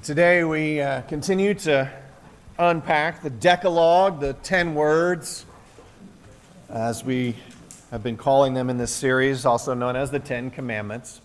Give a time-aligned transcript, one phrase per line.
[0.00, 1.90] Today we uh, continue to
[2.58, 5.44] unpack the Decalogue, the 10 words,
[6.70, 7.36] as we
[7.90, 11.20] have been calling them in this series, also known as the Ten Commandments.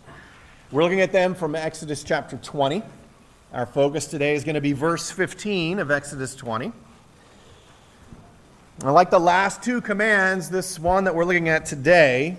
[0.71, 2.83] We're looking at them from Exodus chapter 20.
[3.53, 6.73] Our focus today is going to be verse 15 of Exodus 20.
[8.81, 12.35] And like the last two commands, this one that we're looking at today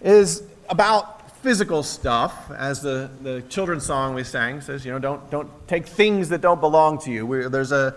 [0.00, 1.17] is about
[1.48, 5.86] physical stuff, as the, the children's song we sang says, you know, don't, don't take
[5.86, 7.24] things that don't belong to you.
[7.24, 7.94] we there's a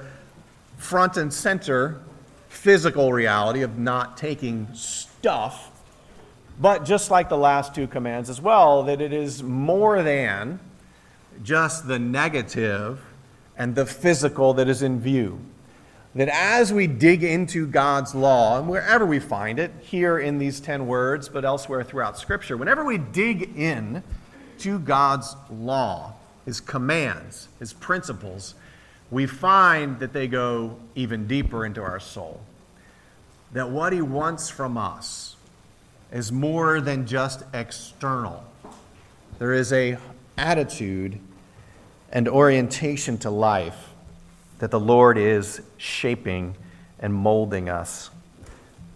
[0.77, 1.99] front and center
[2.47, 5.69] physical reality of not taking stuff,
[6.61, 10.57] but just like the last two commands as well, that it is more than
[11.43, 13.01] just the negative
[13.57, 15.37] and the physical that is in view
[16.13, 20.59] that as we dig into God's law, and wherever we find it, here in these
[20.59, 24.03] 10 words, but elsewhere throughout Scripture, whenever we dig in
[24.59, 26.13] to God's law,
[26.45, 28.55] His commands, His principles,
[29.09, 32.41] we find that they go even deeper into our soul.
[33.53, 35.37] That what He wants from us
[36.11, 38.43] is more than just external.
[39.39, 39.97] There is a
[40.37, 41.19] attitude
[42.11, 43.90] and orientation to life
[44.61, 46.55] that the Lord is shaping
[46.99, 48.11] and molding us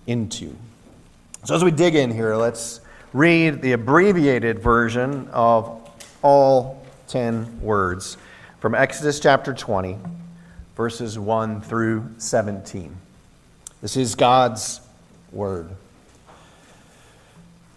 [0.05, 0.55] into.
[1.43, 2.81] So, as we dig in here, let's
[3.13, 5.81] read the abbreviated version of
[6.21, 8.17] all 10 words
[8.59, 9.97] from Exodus chapter 20,
[10.75, 12.95] verses 1 through 17.
[13.81, 14.81] This is God's
[15.31, 15.71] word.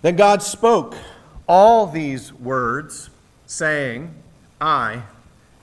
[0.03, 0.95] Then God spoke
[1.49, 3.09] all these words,
[3.47, 4.15] saying,
[4.61, 5.05] I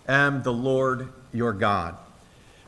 [0.08, 1.98] am the Lord your God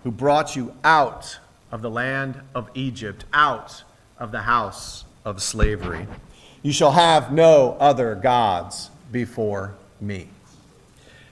[0.07, 1.37] who brought you out
[1.69, 3.83] of the land of Egypt, out
[4.17, 6.07] of the house of slavery.
[6.63, 10.29] You shall have no other gods before me.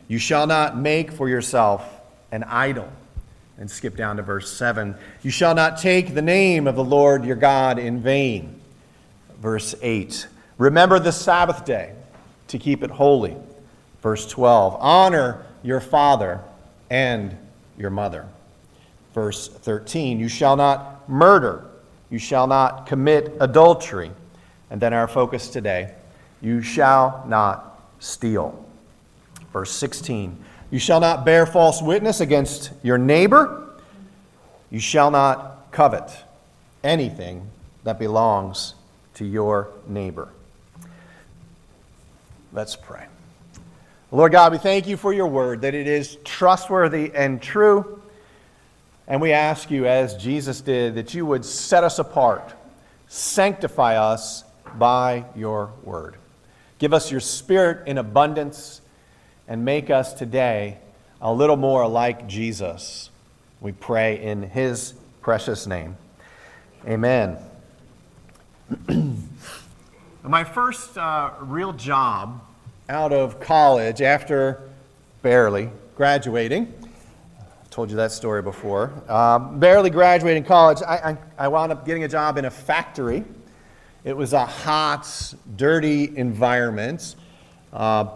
[0.10, 1.90] You shall not make for yourself
[2.34, 2.90] an idol.
[3.58, 4.94] And skip down to verse 7.
[5.24, 8.60] You shall not take the name of the Lord your God in vain.
[9.40, 10.28] Verse 8.
[10.58, 11.94] Remember the Sabbath day
[12.50, 13.38] to keep it holy.
[14.02, 14.76] Verse 12.
[14.82, 16.42] Honor your father
[16.90, 17.38] and
[17.78, 18.28] your mother
[19.16, 20.20] verse 13.
[20.20, 21.66] You shall not murder.
[22.12, 24.12] You shall not commit adultery.
[24.70, 25.96] And then our focus today
[26.42, 28.64] you shall not steal.
[29.54, 30.38] Verse 16.
[30.70, 33.70] You shall not bear false witness against your neighbor.
[34.70, 36.12] You shall not covet
[36.84, 37.48] anything
[37.86, 38.74] that belongs
[39.14, 40.28] to your neighbor.
[42.52, 43.06] Let's pray.
[44.12, 48.02] Lord God, we thank you for your word, that it is trustworthy and true.
[49.08, 52.54] And we ask you, as Jesus did, that you would set us apart,
[53.08, 54.44] sanctify us
[54.78, 56.16] by your word.
[56.80, 58.82] Give us your spirit in abundance
[59.48, 60.80] and make us today
[61.22, 63.10] a little more like Jesus.
[63.62, 65.98] We pray in his precious name.
[66.88, 67.38] Amen.
[70.24, 72.42] My first uh, real job
[72.90, 74.62] out of college after
[75.22, 76.74] barely graduating
[77.76, 78.90] told you that story before.
[79.10, 83.26] Um, barely graduating college, I, I, I, wound up getting a job in a factory.
[84.06, 85.06] It was a hot,
[85.58, 87.18] dirty environment.
[87.74, 88.12] Uh,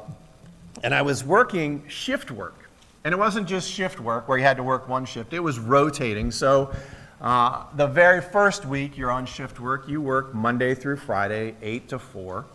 [0.81, 2.69] and I was working shift work.
[3.03, 5.59] And it wasn't just shift work where you had to work one shift, it was
[5.59, 6.31] rotating.
[6.31, 6.73] So
[7.19, 11.89] uh, the very first week you're on shift work, you work Monday through Friday, 8
[11.89, 12.45] to 4.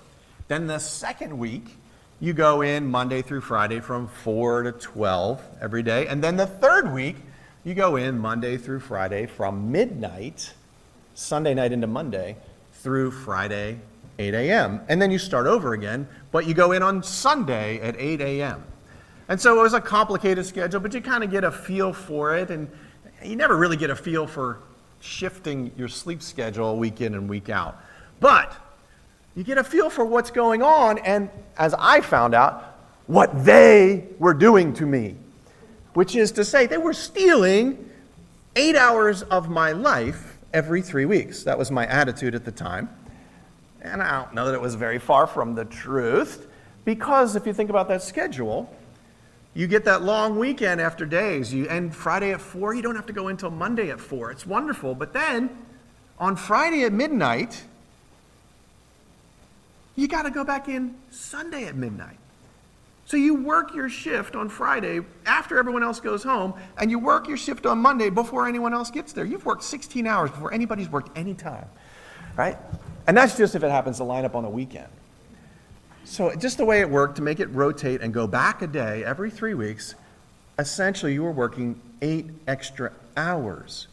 [0.48, 1.76] Then the second week,
[2.24, 6.06] you go in Monday through Friday from 4 to 12 every day.
[6.06, 7.16] And then the third week,
[7.64, 10.54] you go in Monday through Friday from midnight,
[11.12, 12.36] Sunday night into Monday,
[12.72, 13.78] through Friday,
[14.18, 14.80] 8 a.m.
[14.88, 18.64] And then you start over again, but you go in on Sunday at 8 a.m.
[19.28, 22.34] And so it was a complicated schedule, but you kind of get a feel for
[22.34, 22.50] it.
[22.50, 22.70] And
[23.22, 24.60] you never really get a feel for
[25.00, 27.82] shifting your sleep schedule week in and week out.
[28.18, 28.56] But
[29.34, 32.72] you get a feel for what's going on, and as I found out,
[33.06, 35.16] what they were doing to me,
[35.92, 37.90] which is to say, they were stealing
[38.56, 41.42] eight hours of my life every three weeks.
[41.42, 42.88] That was my attitude at the time.
[43.82, 46.46] And I don't know that it was very far from the truth,
[46.84, 48.74] because if you think about that schedule,
[49.52, 51.52] you get that long weekend after days.
[51.52, 54.30] You end Friday at 4, you don't have to go until Monday at 4.
[54.30, 54.94] It's wonderful.
[54.94, 55.50] But then
[56.18, 57.64] on Friday at midnight,
[59.96, 62.18] you got to go back in Sunday at midnight.
[63.06, 67.28] So you work your shift on Friday after everyone else goes home, and you work
[67.28, 69.24] your shift on Monday before anyone else gets there.
[69.24, 71.66] You've worked 16 hours before anybody's worked any time,
[72.36, 72.56] right?
[73.06, 74.88] And that's just if it happens to line up on a weekend.
[76.04, 79.04] So just the way it worked to make it rotate and go back a day
[79.04, 79.94] every three weeks
[80.58, 83.88] essentially you were working eight extra hours.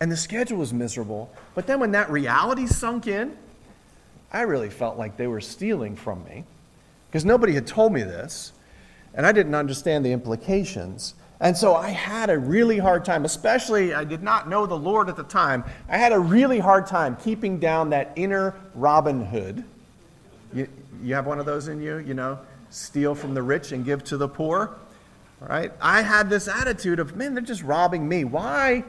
[0.00, 1.32] And the schedule was miserable.
[1.54, 3.36] But then when that reality sunk in,
[4.32, 6.44] I really felt like they were stealing from me
[7.08, 8.52] because nobody had told me this,
[9.14, 11.14] and I didn't understand the implications.
[11.40, 15.08] And so I had a really hard time, especially I did not know the Lord
[15.08, 15.64] at the time.
[15.88, 19.64] I had a really hard time keeping down that inner Robin Hood.
[20.52, 20.68] You,
[21.02, 22.38] you have one of those in you, you know,
[22.68, 24.76] steal from the rich and give to the poor,
[25.40, 25.72] right?
[25.80, 28.24] I had this attitude of, man, they're just robbing me.
[28.24, 28.84] Why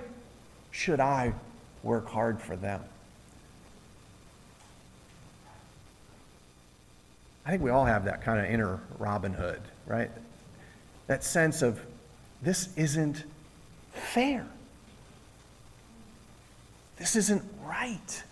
[0.71, 1.33] should I
[1.83, 2.81] work hard for them?
[7.45, 10.11] I think we all have that kind of inner Robin Hood, right?
[11.07, 11.79] That sense of
[12.41, 13.23] this isn't
[13.93, 14.45] fair.
[16.97, 18.23] This isn't right.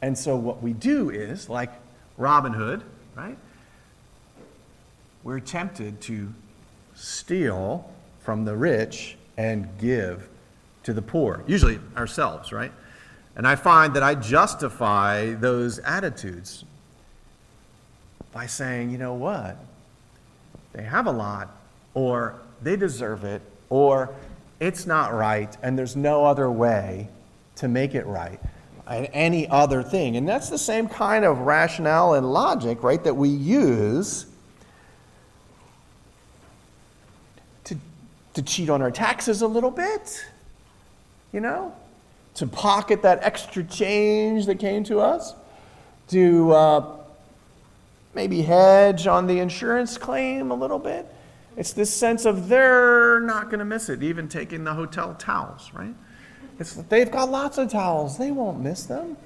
[0.00, 1.70] And so what we do is, like
[2.16, 2.82] Robin Hood,
[3.14, 3.36] right?
[5.22, 6.32] We're tempted to
[6.94, 10.28] steal from the rich and give
[10.84, 12.72] to the poor, usually ourselves, right?
[13.34, 16.64] And I find that I justify those attitudes
[18.36, 19.56] by saying, you know what?
[20.74, 21.56] They have a lot,
[21.94, 23.40] or they deserve it,
[23.70, 24.14] or
[24.60, 27.08] it's not right, and there's no other way
[27.54, 28.38] to make it right.
[28.86, 30.18] And any other thing.
[30.18, 34.26] And that's the same kind of rationale and logic, right, that we use
[37.64, 37.74] to,
[38.34, 40.26] to cheat on our taxes a little bit,
[41.32, 41.74] you know,
[42.34, 45.32] to pocket that extra change that came to us,
[46.08, 46.96] to uh,
[48.16, 51.06] maybe hedge on the insurance claim a little bit.
[51.54, 55.70] It's this sense of they're not going to miss it, even taking the hotel towels,
[55.74, 55.94] right?
[56.58, 58.16] It's, they've got lots of towels.
[58.16, 59.18] They won't miss them.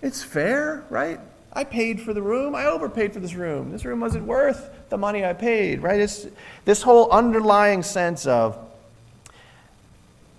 [0.00, 1.20] It's fair, right?
[1.52, 2.54] I paid for the room.
[2.54, 3.70] I overpaid for this room.
[3.70, 6.00] This room wasn't worth the money I paid, right?
[6.00, 6.26] It's
[6.64, 8.58] this whole underlying sense of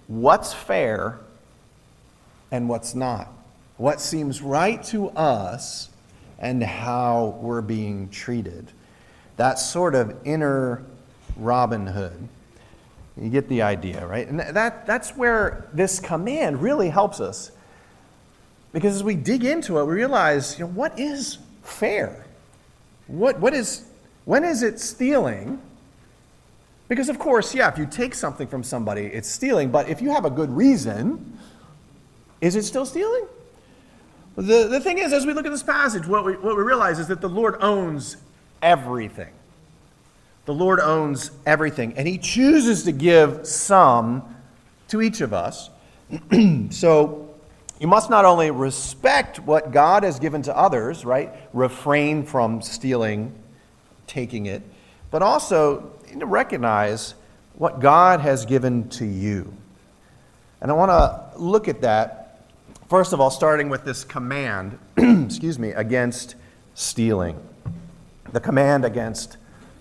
[0.07, 1.19] what's fair
[2.51, 3.31] and what's not.
[3.77, 5.89] What seems right to us
[6.39, 8.71] and how we're being treated.
[9.37, 10.83] That sort of inner
[11.35, 12.27] Robin Hood.
[13.19, 14.27] You get the idea, right?
[14.27, 17.51] And that, that's where this command really helps us.
[18.73, 22.25] Because as we dig into it, we realize, you know, what is fair?
[23.07, 23.85] What, what is,
[24.25, 25.59] when is it stealing?
[26.87, 29.71] Because, of course, yeah, if you take something from somebody, it's stealing.
[29.71, 31.39] But if you have a good reason,
[32.39, 33.25] is it still stealing?
[34.37, 36.99] The, the thing is, as we look at this passage, what we, what we realize
[36.99, 38.17] is that the Lord owns
[38.61, 39.33] everything.
[40.45, 44.35] The Lord owns everything, and He chooses to give some
[44.89, 45.71] to each of us.
[46.69, 47.33] so
[47.79, 51.33] you must not only respect what God has given to others, right?
[51.51, 53.33] Refrain from stealing,
[54.05, 54.61] taking it,
[55.09, 57.15] but also recognize
[57.55, 59.51] what God has given to you.
[60.61, 62.26] And I want to look at that
[62.89, 66.35] First of all, starting with this command, excuse me, against
[66.73, 67.37] stealing.
[68.31, 69.35] The command against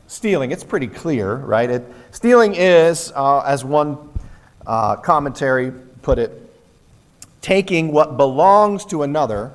[0.09, 1.71] stealing, it's pretty clear, right?
[1.71, 3.97] It, stealing is, uh, as one
[4.67, 5.71] uh, commentary
[6.03, 6.53] put it,
[7.41, 9.53] taking what belongs to another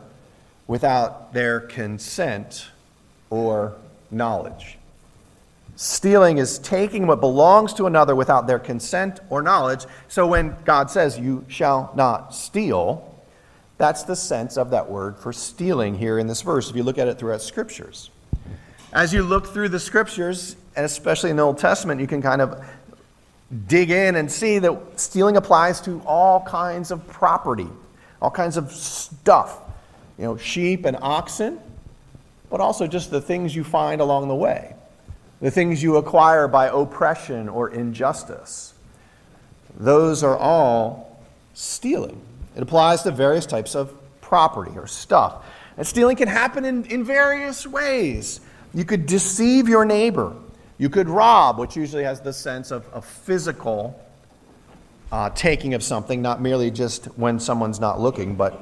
[0.68, 2.70] without their consent
[3.30, 3.74] or
[4.12, 4.78] knowledge.
[5.76, 9.86] Stealing is taking what belongs to another without their consent or knowledge.
[10.08, 13.11] So when God says, You shall not steal,
[13.82, 17.00] that's the sense of that word for stealing here in this verse, if you look
[17.00, 18.12] at it throughout scriptures.
[18.94, 22.44] As you look through the scriptures, and especially in the Old Testament, you can kind
[22.44, 22.64] of
[23.68, 27.70] dig in and see that stealing applies to all kinds of property,
[28.22, 29.58] all kinds of stuff,
[30.20, 31.60] you know, sheep and oxen,
[32.52, 34.76] but also just the things you find along the way,
[35.42, 38.76] the things you acquire by oppression or injustice.
[39.76, 41.20] Those are all
[41.56, 42.22] stealing.
[42.56, 45.46] It applies to various types of property or stuff.
[45.78, 48.42] And stealing can happen in, in various ways.
[48.74, 50.36] You could deceive your neighbor.
[50.78, 54.00] You could rob, which usually has the sense of, of physical
[55.12, 58.62] uh, taking of something, not merely just when someone's not looking, but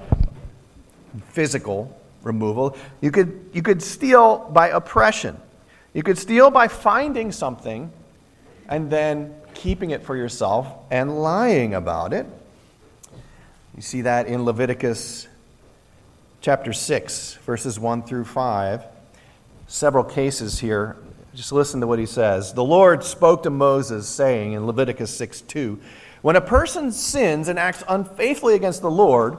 [1.28, 2.76] physical removal.
[3.02, 5.38] You could, you could steal by oppression.
[5.94, 7.92] You could steal by finding something
[8.68, 12.26] and then keeping it for yourself and lying about it.
[13.80, 15.26] You see that in Leviticus
[16.42, 18.84] chapter 6, verses 1 through 5.
[19.68, 20.98] Several cases here.
[21.34, 22.54] Just listen to what he says.
[22.54, 25.80] The Lord spoke to Moses, saying in Leviticus 6 2,
[26.22, 29.38] When a person sins and acts unfaithfully against the Lord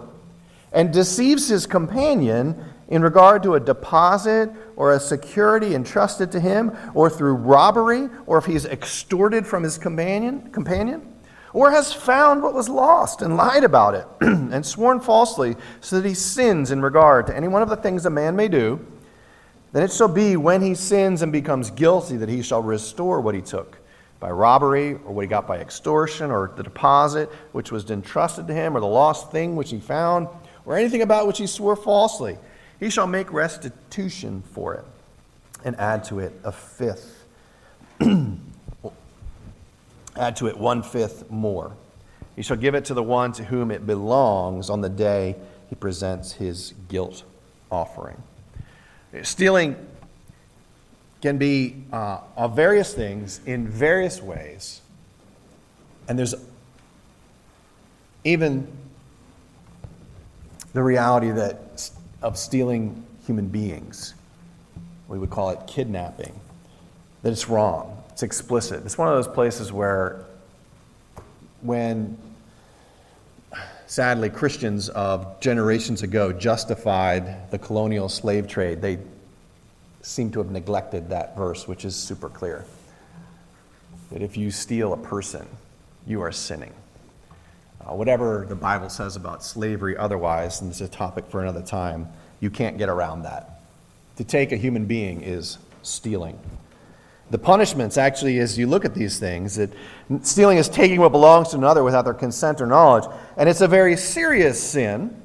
[0.72, 6.74] and deceives his companion in regard to a deposit or a security entrusted to him,
[6.94, 11.09] or through robbery, or if he's extorted from his companion, companion,
[11.52, 16.08] or has found what was lost and lied about it, and sworn falsely, so that
[16.08, 18.84] he sins in regard to any one of the things a man may do,
[19.72, 23.34] then it shall be when he sins and becomes guilty that he shall restore what
[23.34, 23.78] he took
[24.18, 28.52] by robbery, or what he got by extortion, or the deposit which was entrusted to
[28.52, 30.28] him, or the lost thing which he found,
[30.66, 32.36] or anything about which he swore falsely
[32.80, 34.84] he shall make restitution for it
[35.64, 37.26] and add to it a fifth.
[40.16, 41.72] add to it one fifth more.
[42.36, 45.36] He shall give it to the one to whom it belongs on the day
[45.68, 47.24] he presents his guilt
[47.70, 48.22] offering.
[49.22, 49.76] Stealing
[51.20, 54.80] can be uh, of various things in various ways.
[56.08, 56.34] And there's
[58.24, 58.66] even
[60.72, 61.90] the reality that
[62.22, 64.14] of stealing human beings.
[65.08, 66.38] We would call it kidnapping.
[67.22, 68.84] That it's wrong, it's explicit.
[68.84, 70.26] It's one of those places where,
[71.62, 72.18] when
[73.86, 78.98] sadly Christians of generations ago justified the colonial slave trade, they
[80.02, 82.66] seem to have neglected that verse, which is super clear.
[84.12, 85.46] That if you steal a person,
[86.06, 86.74] you are sinning.
[87.80, 92.06] Uh, whatever the Bible says about slavery otherwise, and it's a topic for another time,
[92.40, 93.62] you can't get around that.
[94.16, 96.38] To take a human being is stealing.
[97.30, 99.70] The punishments, actually, as you look at these things, that
[100.22, 103.04] stealing is taking what belongs to another without their consent or knowledge,
[103.36, 105.16] and it's a very serious sin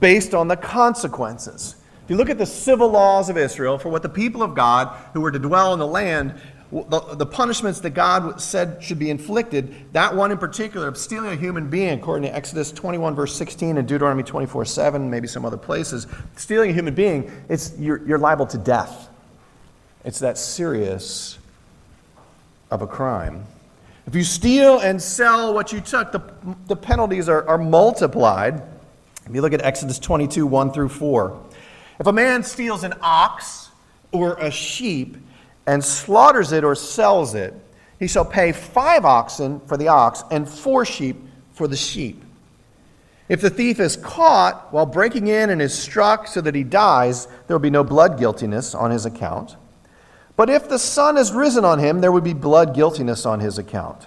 [0.00, 1.76] based on the consequences.
[2.04, 4.88] If you look at the civil laws of Israel for what the people of God
[5.12, 6.40] who were to dwell in the land
[6.70, 11.32] the, the punishments that God said should be inflicted, that one in particular of stealing
[11.32, 15.46] a human being, according to Exodus 21, verse 16, and Deuteronomy 24, 7, maybe some
[15.46, 19.07] other places, stealing a human being, it's, you're, you're liable to death.
[20.04, 21.38] It's that serious
[22.70, 23.44] of a crime.
[24.06, 26.22] If you steal and sell what you took, the,
[26.66, 28.62] the penalties are, are multiplied.
[29.26, 31.44] If you look at Exodus 22, 1 through 4.
[32.00, 33.70] If a man steals an ox
[34.12, 35.16] or a sheep,
[35.68, 37.52] and slaughters it or sells it,
[37.98, 41.16] he shall pay five oxen for the ox and four sheep
[41.52, 42.24] for the sheep.
[43.28, 47.26] If the thief is caught while breaking in and is struck so that he dies,
[47.46, 49.56] there will be no blood guiltiness on his account.
[50.38, 53.58] But if the sun has risen on him, there would be blood guiltiness on his
[53.58, 54.06] account.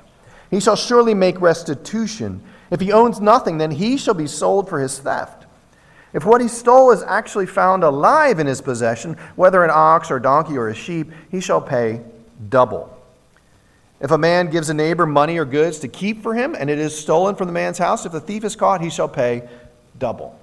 [0.49, 2.41] He shall surely make restitution.
[2.71, 5.45] If he owns nothing, then he shall be sold for his theft.
[6.13, 10.21] If what he stole is actually found alive in his possession, whether an ox or
[10.21, 11.99] donkey or a sheep, he shall pay
[12.47, 12.97] double.
[13.99, 16.79] If a man gives a neighbor money or goods to keep for him, and it
[16.79, 19.49] is stolen from the man's house, if the thief is caught, he shall pay
[19.99, 20.39] double.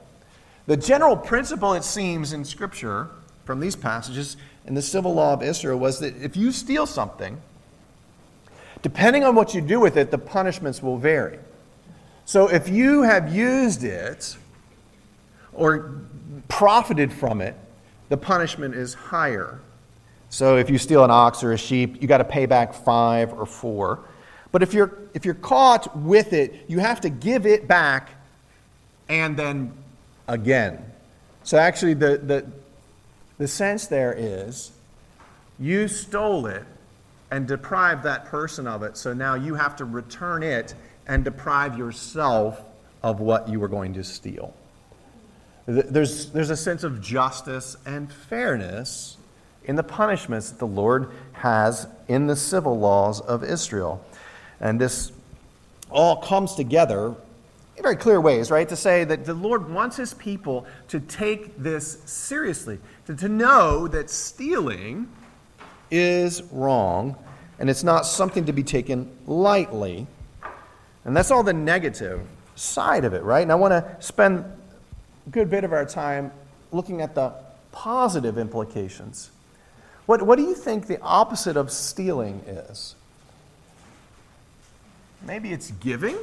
[0.66, 3.08] The general principle, it seems, in Scripture
[3.46, 4.36] from these passages
[4.68, 7.40] in the civil law of Israel was that if you steal something,
[8.82, 11.38] depending on what you do with it, the punishments will vary.
[12.26, 14.36] So if you have used it
[15.54, 16.02] or
[16.48, 17.56] profited from it,
[18.10, 19.58] the punishment is higher.
[20.28, 23.32] So if you steal an ox or a sheep, you got to pay back five
[23.32, 24.00] or four.
[24.52, 28.10] But if you're, if you're caught with it, you have to give it back
[29.08, 29.72] and then
[30.26, 30.84] again.
[31.42, 32.46] So actually, the, the,
[33.38, 34.72] the sense there is
[35.58, 36.64] you stole it
[37.30, 40.74] and deprived that person of it, so now you have to return it
[41.06, 42.62] and deprive yourself
[43.02, 44.54] of what you were going to steal.
[45.66, 49.18] There's, there's a sense of justice and fairness
[49.64, 54.02] in the punishments that the Lord has in the civil laws of Israel.
[54.60, 55.12] And this
[55.90, 57.14] all comes together
[57.82, 58.68] very clear ways, right?
[58.68, 63.88] To say that the Lord wants his people to take this seriously, to, to know
[63.88, 65.08] that stealing
[65.90, 67.16] is wrong
[67.58, 70.06] and it's not something to be taken lightly.
[71.04, 72.20] And that's all the negative
[72.54, 73.42] side of it, right?
[73.42, 76.30] And I want to spend a good bit of our time
[76.70, 77.32] looking at the
[77.72, 79.30] positive implications.
[80.06, 82.94] What, what do you think the opposite of stealing is?
[85.22, 86.16] Maybe it's giving?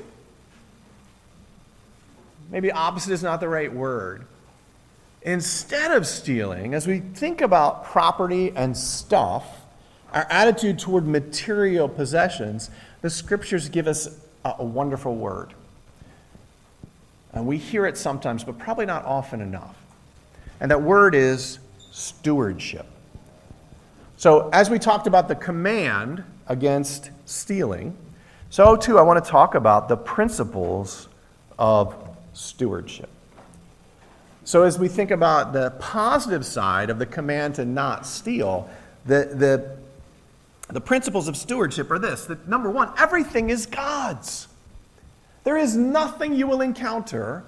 [2.50, 4.26] Maybe opposite is not the right word.
[5.22, 9.62] Instead of stealing, as we think about property and stuff,
[10.14, 12.70] our attitude toward material possessions,
[13.02, 15.54] the scriptures give us a, a wonderful word.
[17.34, 19.76] And we hear it sometimes, but probably not often enough.
[20.60, 21.60] And that word is
[21.92, 22.86] stewardship.
[24.18, 27.98] So, as we talked about the command against stealing,
[28.50, 31.10] so too I want to talk about the principles
[31.60, 33.10] of stewardship.
[34.44, 38.70] So, as we think about the positive side of the command to not steal,
[39.06, 39.78] the, the,
[40.72, 44.48] the principles of stewardship are this that number one, everything is God's.
[45.44, 47.44] There is nothing you will encounter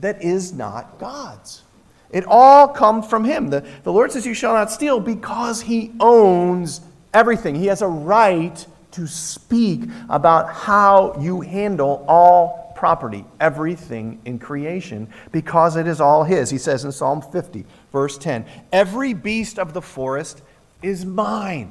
[0.00, 1.62] that is not God's.
[2.10, 3.48] It all comes from Him.
[3.48, 6.80] The, the Lord says, You shall not steal because He owns
[7.14, 7.54] everything.
[7.54, 15.06] He has a right to speak about how you handle all property, everything in creation,
[15.32, 16.48] because it is all His.
[16.48, 20.40] He says in Psalm 50, verse 10 Every beast of the forest
[20.82, 21.70] is mine,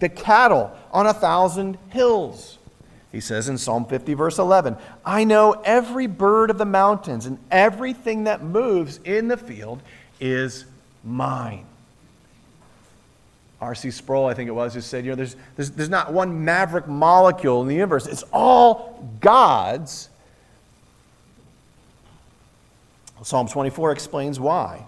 [0.00, 2.58] the cattle on a thousand hills.
[3.12, 7.38] He says in Psalm 50, verse 11, I know every bird of the mountains and
[7.52, 9.80] everything that moves in the field
[10.18, 10.64] is
[11.04, 11.66] mine.
[13.60, 13.92] R.C.
[13.92, 16.88] Sproul, I think it was, who said, you know, there's, there's, there's not one maverick
[16.88, 18.08] molecule in the universe.
[18.08, 20.08] It's all God's.
[23.22, 24.86] Psalm 24 explains why.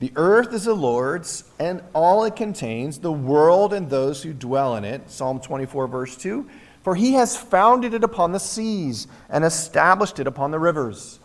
[0.00, 4.76] The earth is the Lord's and all it contains, the world and those who dwell
[4.76, 5.08] in it.
[5.10, 6.48] Psalm 24, verse 2.
[6.82, 11.20] For he has founded it upon the seas and established it upon the rivers.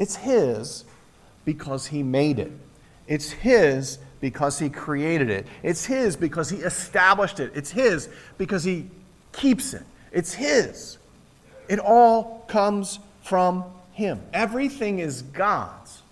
[0.00, 0.84] It's his
[1.44, 2.50] because he made it.
[3.06, 5.46] It's his because he created it.
[5.62, 7.52] It's his because he established it.
[7.54, 8.90] It's his because he
[9.32, 9.84] keeps it.
[10.10, 10.98] It's his.
[11.68, 13.64] It all comes from
[13.96, 14.20] him.
[14.34, 16.02] Everything is God's.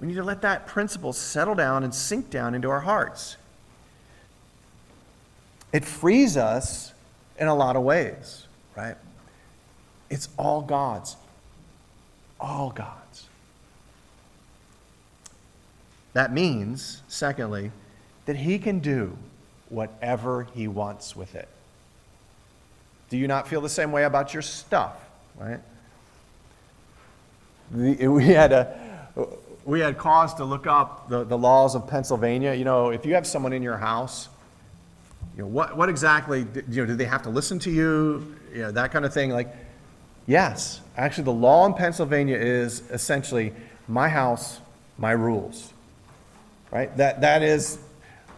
[0.00, 3.36] We need to let that principle settle down and sink down into our hearts.
[5.70, 6.94] It frees us
[7.38, 8.96] in a lot of ways, right?
[10.08, 11.16] It's all God's.
[12.40, 13.26] All God's.
[16.14, 17.70] That means, secondly,
[18.24, 19.14] that He can do
[19.68, 21.48] whatever He wants with it.
[23.10, 24.96] Do you not feel the same way about your stuff,
[25.36, 25.60] right?
[28.10, 28.78] We had, a,
[29.64, 32.54] we had cause to look up the, the laws of Pennsylvania.
[32.54, 34.28] You know, if you have someone in your house
[35.36, 38.36] you know, what, what exactly, you know, do they have to listen to you?
[38.52, 39.30] You know, that kind of thing.
[39.30, 39.54] Like,
[40.26, 43.52] yes, actually, the law in Pennsylvania is essentially
[43.88, 44.60] my house,
[44.96, 45.72] my rules.
[46.70, 46.96] Right?
[46.96, 47.78] That, that is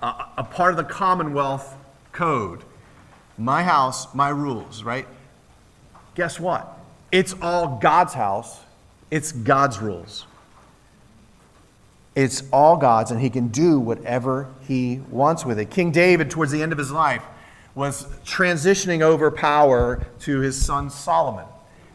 [0.02, 0.06] a,
[0.38, 1.76] a part of the Commonwealth
[2.12, 2.64] Code.
[3.37, 5.06] My house, my rules, right?
[6.14, 6.78] Guess what?
[7.12, 8.58] It's all God's house,
[9.10, 10.26] it's God's rules.
[12.14, 15.70] It's all God's, and he can do whatever he wants with it.
[15.70, 17.22] King David, towards the end of his life,
[17.74, 21.44] was transitioning over power to his son Solomon.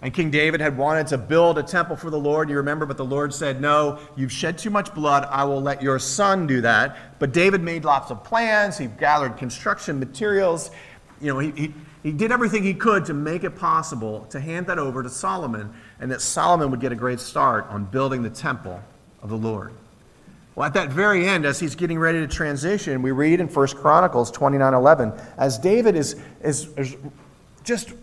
[0.04, 2.98] And King David had wanted to build a temple for the Lord, you remember, but
[2.98, 5.28] the Lord said, No, you've shed too much blood.
[5.30, 7.20] I will let your son do that.
[7.20, 8.78] But David made lots of plans.
[8.78, 10.72] He gathered construction materials.
[11.20, 14.66] You know, he, he, he did everything he could to make it possible to hand
[14.68, 15.72] that over to Solomon,
[16.02, 18.82] and that Solomon would get a great start on building the temple
[19.22, 19.72] of the Lord.
[20.56, 23.68] Well, at that very end, as he's getting ready to transition, we read in 1
[23.70, 26.98] Chronicles 29 11, as David is, is, is
[27.64, 27.94] just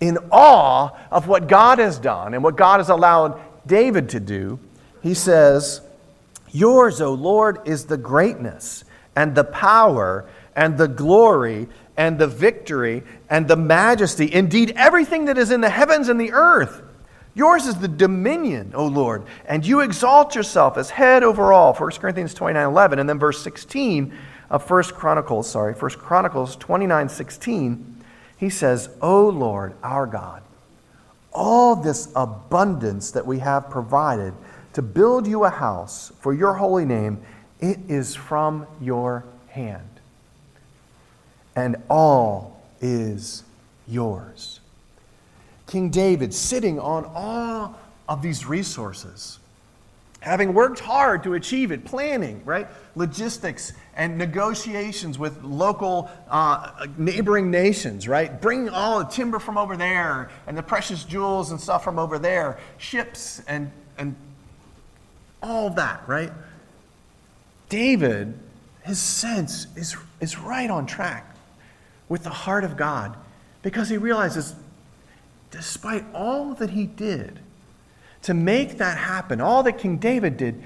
[0.00, 4.60] in awe of what God has done and what God has allowed David to do,
[5.02, 5.80] he says,
[6.52, 8.84] Yours, O Lord, is the greatness
[9.16, 15.36] and the power and the glory and the victory and the majesty, indeed, everything that
[15.36, 16.82] is in the heavens and the earth.
[17.38, 21.72] Yours is the dominion, O Lord, and you exalt yourself as head over all.
[21.72, 22.98] 1 Corinthians 29 11.
[22.98, 24.12] And then verse 16
[24.50, 28.04] of 1 Chronicles, sorry, 1 Chronicles 29 16,
[28.38, 30.42] he says, O Lord, our God,
[31.32, 34.34] all this abundance that we have provided
[34.72, 37.22] to build you a house for your holy name,
[37.60, 40.00] it is from your hand.
[41.54, 43.44] And all is
[43.86, 44.57] yours.
[45.68, 47.78] King David sitting on all
[48.08, 49.38] of these resources,
[50.20, 52.66] having worked hard to achieve it, planning, right?
[52.96, 58.40] Logistics and negotiations with local uh, neighboring nations, right?
[58.40, 62.18] Bringing all the timber from over there and the precious jewels and stuff from over
[62.18, 64.16] there, ships and, and
[65.42, 66.32] all that, right?
[67.68, 68.38] David,
[68.84, 71.36] his sense is, is right on track
[72.08, 73.14] with the heart of God
[73.60, 74.54] because he realizes
[75.50, 77.38] despite all that he did
[78.22, 80.62] to make that happen, all that King David did,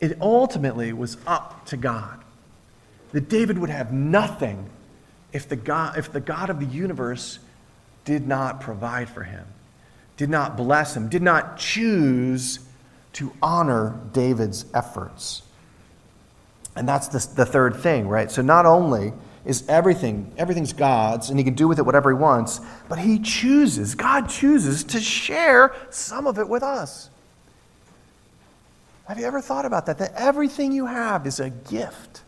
[0.00, 2.22] it ultimately was up to God.
[3.12, 4.70] That David would have nothing
[5.32, 7.38] if the God, if the God of the universe
[8.04, 9.46] did not provide for him,
[10.16, 12.60] did not bless him, did not choose
[13.14, 15.42] to honor David's efforts.
[16.76, 18.30] And that's the, the third thing, right?
[18.30, 19.12] So not only
[19.50, 20.32] is everything.
[20.38, 22.60] Everything's God's, and He can do with it whatever He wants.
[22.88, 27.10] But He chooses, God chooses to share some of it with us.
[29.08, 29.98] Have you ever thought about that?
[29.98, 32.22] That everything you have is a gift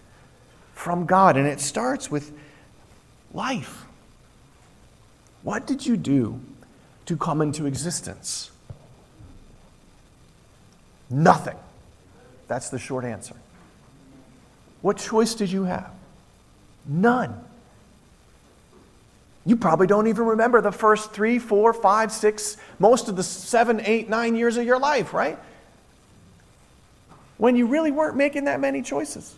[0.74, 2.32] from God, and it starts with
[3.32, 3.84] life.
[5.42, 6.40] What did you do
[7.06, 8.50] to come into existence?
[11.08, 11.56] Nothing.
[12.48, 13.36] That's the short answer.
[14.80, 15.92] What choice did you have?
[16.86, 17.38] None.
[19.44, 23.80] You probably don't even remember the first three, four, five, six, most of the seven,
[23.84, 25.38] eight, nine years of your life, right?
[27.42, 29.34] when you really weren't making that many choices.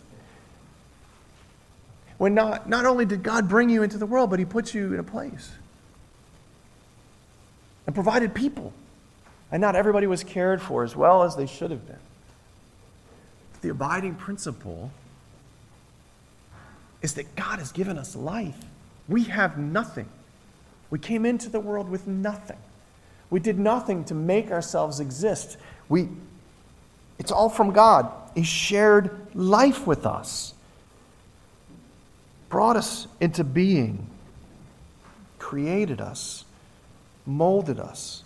[2.19, 4.93] When not, not only did God bring you into the world, but He put you
[4.93, 5.51] in a place
[7.87, 8.73] and provided people.
[9.51, 11.97] And not everybody was cared for as well as they should have been.
[13.61, 14.91] The abiding principle
[17.01, 18.57] is that God has given us life.
[19.07, 20.09] We have nothing.
[20.89, 22.57] We came into the world with nothing.
[23.29, 25.57] We did nothing to make ourselves exist.
[25.89, 26.09] We,
[27.17, 28.11] it's all from God.
[28.35, 30.53] He shared life with us,
[32.49, 34.07] brought us into being,
[35.39, 36.45] created us,
[37.25, 38.23] molded us.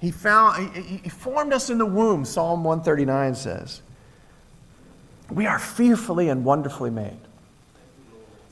[0.00, 3.82] He, found, he, he formed us in the womb, Psalm 139 says.
[5.30, 7.18] We are fearfully and wonderfully made,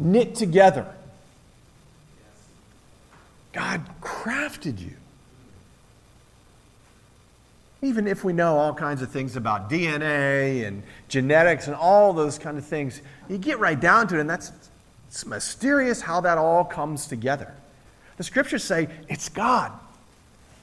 [0.01, 0.87] knit together.
[3.53, 4.93] God crafted you.
[7.83, 12.39] Even if we know all kinds of things about DNA and genetics and all those
[12.39, 14.53] kind of things, you get right down to it, and that's
[15.09, 17.53] it's mysterious how that all comes together.
[18.17, 19.73] The scriptures say it's God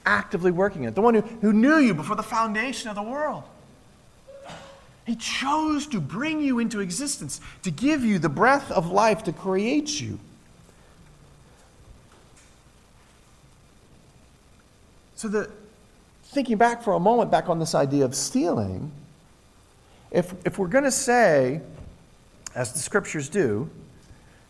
[0.06, 3.44] actively working it, the one who, who knew you before the foundation of the world.
[5.08, 9.32] He chose to bring you into existence, to give you the breath of life, to
[9.32, 10.18] create you.
[15.16, 15.50] So the,
[16.24, 18.92] thinking back for a moment, back on this idea of stealing,
[20.10, 21.62] if, if we're going to say,
[22.54, 23.70] as the scriptures do,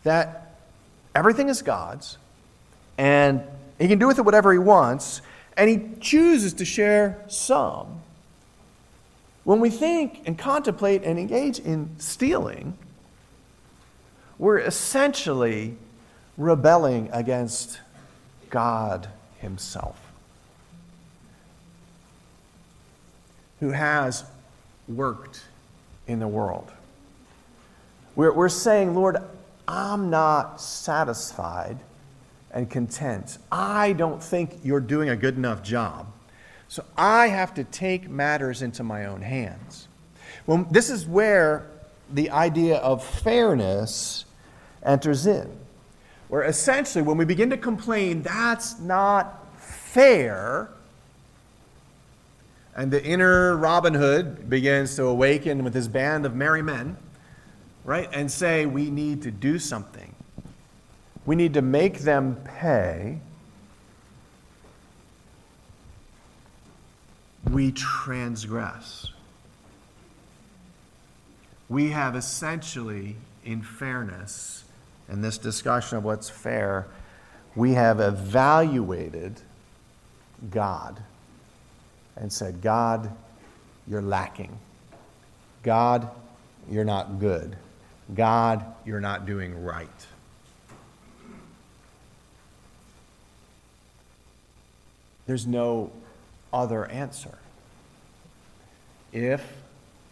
[0.03, 0.57] that
[1.15, 2.17] everything is God's
[2.97, 3.41] and
[3.79, 5.21] he can do with it whatever he wants,
[5.55, 8.01] and he chooses to share some,
[9.43, 12.77] when we think and contemplate and engage in stealing,
[14.37, 15.75] we're essentially
[16.37, 17.79] rebelling against
[18.49, 19.07] God
[19.39, 20.09] Himself.
[23.59, 24.23] who has
[24.87, 25.43] worked
[26.07, 26.71] in the world.
[28.15, 29.17] We're, we're saying, Lord,
[29.67, 31.77] I'm not satisfied
[32.51, 33.37] and content.
[33.51, 36.07] I don't think you're doing a good enough job.
[36.69, 39.87] So I have to take matters into my own hands.
[40.45, 41.67] Well, this is where
[42.13, 44.25] the idea of fairness
[44.83, 45.51] enters in.
[46.27, 50.69] Where essentially, when we begin to complain, that's not fair,
[52.75, 56.97] and the inner Robin Hood begins to awaken with his band of merry men,
[57.83, 58.07] right?
[58.13, 60.13] And say, we need to do something.
[61.25, 63.19] We need to make them pay.
[67.47, 69.09] We transgress.
[71.67, 74.63] We have essentially, in fairness,
[75.07, 76.87] in this discussion of what's fair,
[77.55, 79.41] we have evaluated
[80.49, 81.01] God
[82.15, 83.11] and said, God,
[83.87, 84.57] you're lacking.
[85.63, 86.09] God,
[86.69, 87.57] you're not good.
[88.13, 89.87] God, you're not doing right.
[95.27, 95.91] There's no
[96.53, 97.37] other answer.
[99.11, 99.43] If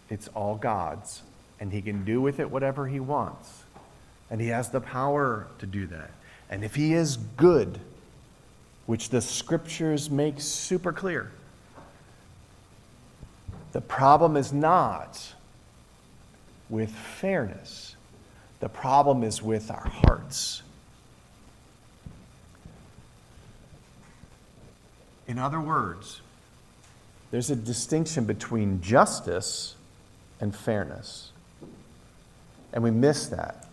[0.09, 1.21] it's all God's
[1.59, 3.63] and He can do with it whatever He wants,
[4.29, 6.11] and He has the power to do that,
[6.49, 7.79] and if He is good,
[8.85, 11.31] which the scriptures make super clear,
[13.73, 15.33] the problem is not
[16.69, 17.95] with fairness,
[18.59, 20.63] the problem is with our hearts.
[25.27, 26.21] In other words,
[27.31, 29.75] there's a distinction between justice
[30.39, 31.31] and fairness.
[32.73, 33.67] And we miss that.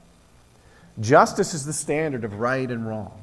[1.00, 3.20] Justice is the standard of right and wrong.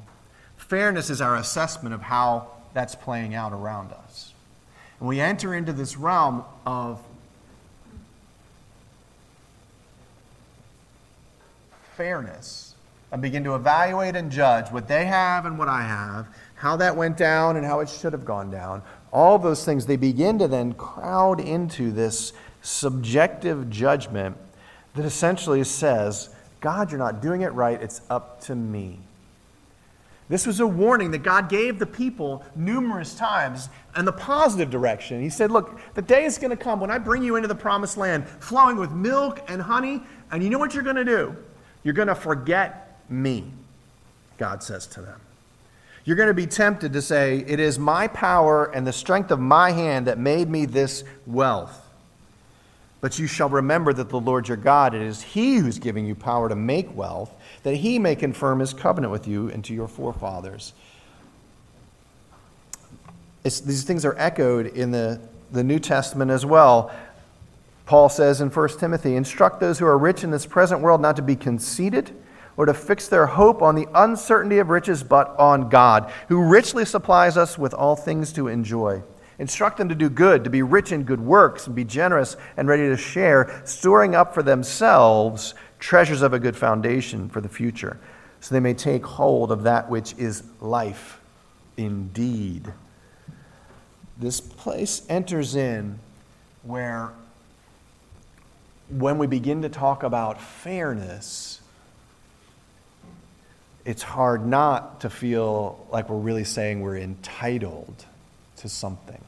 [0.57, 4.33] Fairness is our assessment of how that's playing out around us.
[4.99, 7.01] And we enter into this realm of
[11.95, 12.75] fairness
[13.11, 16.95] and begin to evaluate and judge what they have and what I have, how that
[16.95, 18.81] went down and how it should have gone down.
[19.11, 24.37] All those things, they begin to then crowd into this subjective judgment
[24.95, 28.99] that essentially says, God, you're not doing it right, it's up to me.
[30.29, 35.21] This was a warning that God gave the people numerous times in the positive direction.
[35.21, 37.55] He said, Look, the day is going to come when I bring you into the
[37.55, 41.35] promised land, flowing with milk and honey, and you know what you're going to do?
[41.83, 43.51] You're going to forget me,
[44.37, 45.19] God says to them.
[46.03, 49.39] You're going to be tempted to say, It is my power and the strength of
[49.39, 51.77] my hand that made me this wealth.
[53.01, 56.15] But you shall remember that the Lord your God, it is He who's giving you
[56.15, 57.31] power to make wealth,
[57.63, 60.73] that He may confirm His covenant with you and to your forefathers.
[63.43, 65.19] It's, these things are echoed in the,
[65.51, 66.91] the New Testament as well.
[67.87, 71.15] Paul says in 1 Timothy, Instruct those who are rich in this present world not
[71.15, 72.11] to be conceited
[72.57, 76.85] or to fix their hope on the uncertainty of riches, but on God, who richly
[76.85, 79.01] supplies us with all things to enjoy.
[79.39, 82.67] Instruct them to do good, to be rich in good works, and be generous and
[82.67, 87.99] ready to share, storing up for themselves treasures of a good foundation for the future,
[88.39, 91.19] so they may take hold of that which is life
[91.75, 92.71] indeed.
[94.19, 95.97] This place enters in
[96.61, 97.09] where,
[98.89, 101.60] when we begin to talk about fairness,
[103.85, 108.05] it's hard not to feel like we're really saying we're entitled
[108.57, 109.21] to something.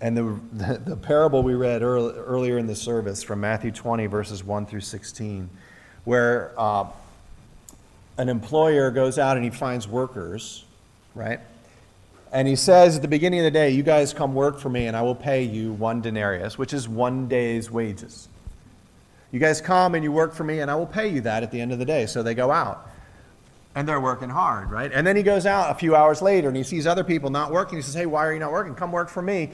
[0.00, 4.06] And the, the, the parable we read early, earlier in the service from Matthew 20,
[4.06, 5.48] verses 1 through 16,
[6.04, 6.86] where uh,
[8.18, 10.64] an employer goes out and he finds workers,
[11.14, 11.40] right?
[12.32, 14.86] And he says at the beginning of the day, You guys come work for me,
[14.86, 18.28] and I will pay you one denarius, which is one day's wages.
[19.32, 21.50] You guys come and you work for me, and I will pay you that at
[21.50, 22.06] the end of the day.
[22.06, 22.90] So they go out
[23.74, 24.90] and they're working hard, right?
[24.92, 27.52] And then he goes out a few hours later and he sees other people not
[27.52, 27.78] working.
[27.78, 28.74] He says, Hey, why are you not working?
[28.74, 29.50] Come work for me.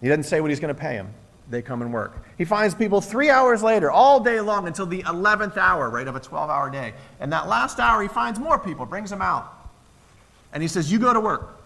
[0.00, 1.12] He doesn't say what he's going to pay them.
[1.50, 2.22] They come and work.
[2.36, 6.14] He finds people three hours later, all day long until the 11th hour, right, of
[6.14, 6.92] a 12 hour day.
[7.20, 9.50] And that last hour, he finds more people, brings them out.
[10.52, 11.58] And he says, You go to work,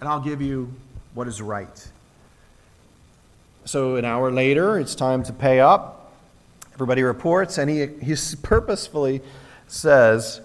[0.00, 0.74] and I'll give you
[1.14, 1.90] what is right.
[3.64, 5.93] So an hour later, it's time to pay up.
[6.74, 9.22] Everybody reports, and he, he purposefully
[9.68, 10.40] says,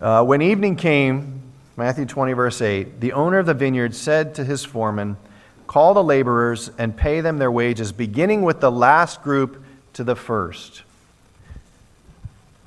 [0.00, 1.42] uh, When evening came,
[1.76, 5.18] Matthew 20, verse 8, the owner of the vineyard said to his foreman,
[5.66, 9.62] Call the laborers and pay them their wages, beginning with the last group
[9.94, 10.82] to the first.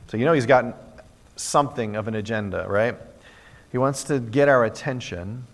[0.08, 0.76] So you know he's got
[1.36, 2.96] something of an agenda, right?
[3.72, 5.46] He wants to get our attention.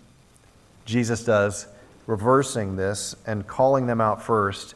[0.84, 1.66] Jesus does,
[2.06, 4.74] reversing this and calling them out first.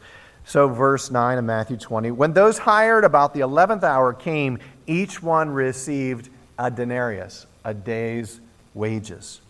[0.48, 5.22] So, verse 9 of Matthew 20 When those hired about the 11th hour came, each
[5.22, 8.40] one received a denarius, a day's
[8.72, 9.42] wages.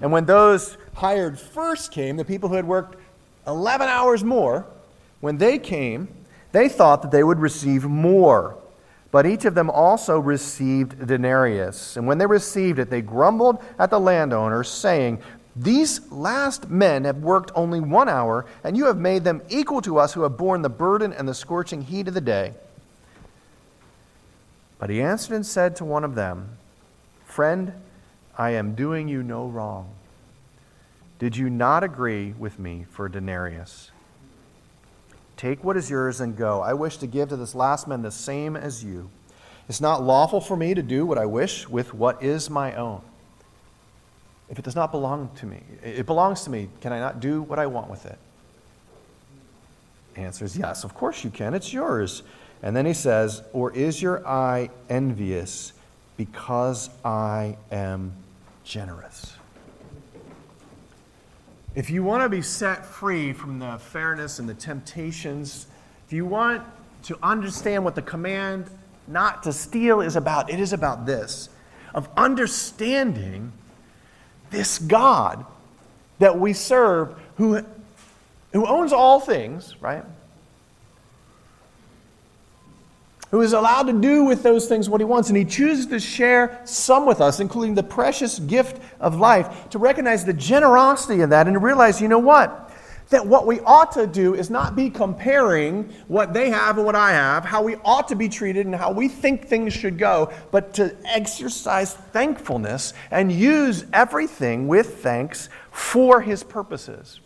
[0.00, 2.96] And when those hired first came, the people who had worked
[3.46, 4.64] 11 hours more,
[5.20, 6.08] when they came,
[6.52, 8.56] they thought that they would receive more.
[9.10, 11.98] But each of them also received a denarius.
[11.98, 15.20] And when they received it, they grumbled at the landowner, saying,
[15.58, 19.98] These last men have worked only one hour, and you have made them equal to
[19.98, 22.52] us who have borne the burden and the scorching heat of the day.
[24.78, 26.58] But he answered and said to one of them,
[27.24, 27.72] Friend,
[28.36, 29.90] I am doing you no wrong.
[31.18, 33.90] Did you not agree with me for a denarius?
[35.36, 36.60] Take what is yours and go.
[36.60, 39.10] I wish to give to this last man the same as you.
[39.68, 43.02] It's not lawful for me to do what I wish with what is my own.
[44.50, 46.68] If it does not belong to me, it belongs to me.
[46.80, 48.18] Can I not do what I want with it?
[50.16, 51.54] Answer is yes, of course you can.
[51.54, 52.22] It's yours.
[52.62, 55.72] And then he says, Or is your eye envious
[56.16, 58.12] because I am
[58.64, 59.34] generous.
[61.74, 65.68] If you want to be set free from the fairness and the temptations,
[66.06, 66.64] if you want
[67.04, 68.66] to understand what the command
[69.06, 71.48] not to steal is about, it is about this
[71.94, 73.52] of understanding
[74.50, 75.44] this God
[76.18, 77.64] that we serve who,
[78.52, 80.04] who owns all things, right?
[83.30, 85.28] who is allowed to do with those things what he wants.
[85.28, 89.78] And he chooses to share some with us, including the precious gift of life, to
[89.78, 92.67] recognize the generosity of that and to realize, you know what?
[93.10, 96.94] That what we ought to do is not be comparing what they have and what
[96.94, 100.30] I have, how we ought to be treated and how we think things should go,
[100.50, 107.20] but to exercise thankfulness and use everything with thanks for his purposes.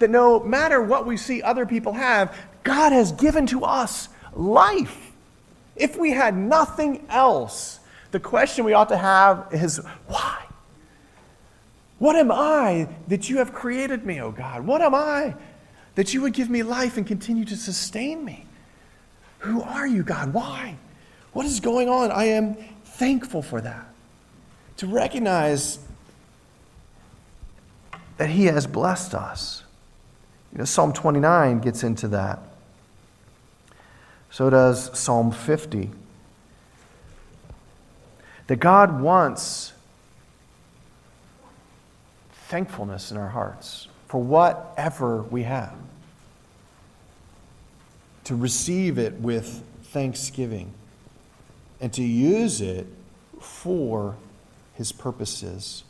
[0.00, 5.12] That no matter what we see other people have, God has given to us life.
[5.76, 10.44] If we had nothing else, the question we ought to have is why?
[12.02, 14.66] What am I that you have created me, O oh God?
[14.66, 15.36] What am I
[15.94, 18.44] that you would give me life and continue to sustain me?
[19.38, 20.34] Who are you, God?
[20.34, 20.78] Why?
[21.32, 22.10] What is going on?
[22.10, 23.86] I am thankful for that.
[24.78, 25.78] to recognize
[28.16, 29.62] that He has blessed us.
[30.50, 32.40] You know, Psalm 29 gets into that.
[34.28, 35.92] So does Psalm 50.
[38.48, 39.71] That God wants
[42.52, 45.72] thankfulness in our hearts for whatever we have.
[48.24, 50.70] To receive it with thanksgiving
[51.80, 52.86] and to use it
[53.40, 54.16] for
[54.74, 55.82] his purposes.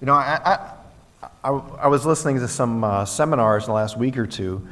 [0.00, 3.96] You know, I, I, I, I was listening to some uh, seminars in the last
[3.96, 4.66] week or two,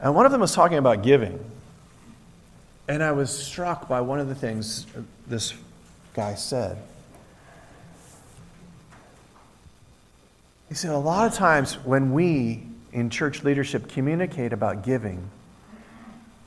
[0.00, 1.38] and one of them was talking about giving.
[2.88, 4.86] And I was struck by one of the things
[5.28, 5.54] this
[6.14, 6.78] guy said.
[10.68, 15.30] He said, a lot of times when we in church leadership communicate about giving,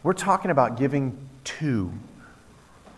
[0.03, 1.91] we're talking about giving to.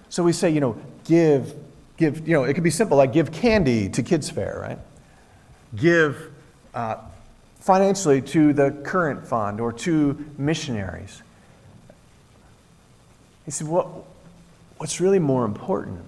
[0.09, 1.55] So we say, you know, give,
[1.97, 4.79] give, you know, it could be simple, like give candy to Kids Fair, right?
[5.75, 6.31] Give
[6.73, 6.97] uh,
[7.59, 11.21] financially to the current fund or to missionaries.
[13.45, 13.87] He said, what,
[14.77, 16.01] what's really more important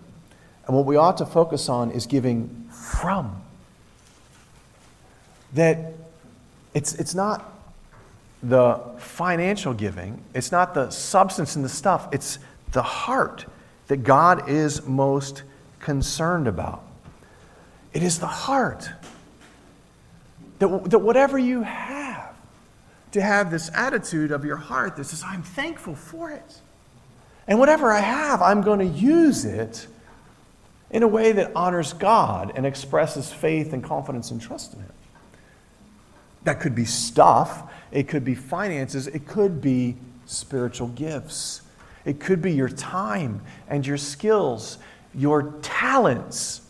[0.68, 3.41] and what we ought to focus on is giving from.
[5.54, 5.94] That
[6.74, 7.52] it's, it's not
[8.44, 12.40] the financial giving, it's not the substance and the stuff, it's
[12.72, 13.46] the heart
[13.88, 15.44] that God is most
[15.80, 16.84] concerned about.
[17.94, 18.90] It is the heart.
[20.60, 22.36] That, that whatever you have,
[23.12, 26.62] to have this attitude of your heart that says, I'm thankful for it.
[27.48, 29.88] And whatever I have, I'm going to use it
[30.90, 34.92] in a way that honors God and expresses faith and confidence and trust in Him.
[36.44, 41.62] That could be stuff, it could be finances, it could be spiritual gifts,
[42.06, 44.78] it could be your time and your skills,
[45.14, 46.62] your talents.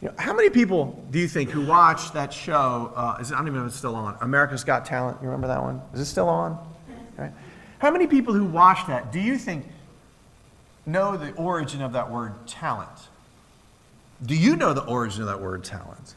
[0.00, 2.92] You know, how many people do you think who watch that show?
[2.94, 4.18] Uh, is, I don't even know if it's still on.
[4.20, 5.16] America's Got Talent.
[5.22, 5.80] You remember that one?
[5.94, 6.58] Is it still on?
[7.16, 7.30] Right.
[7.78, 9.66] How many people who watch that do you think
[10.84, 12.90] know the origin of that word talent?
[14.26, 16.16] Do you know the origin of that word talent?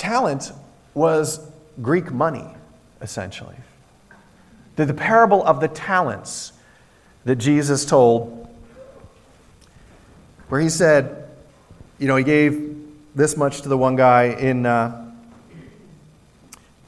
[0.00, 0.52] Talent
[0.94, 1.46] was
[1.82, 2.46] Greek money,
[3.02, 3.54] essentially.
[4.76, 6.54] The, the parable of the talents
[7.26, 8.48] that Jesus told,
[10.48, 11.28] where he said,
[11.98, 12.82] you know, he gave
[13.14, 15.12] this much to the one guy in, uh,